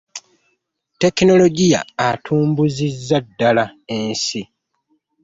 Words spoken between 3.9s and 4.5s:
ensi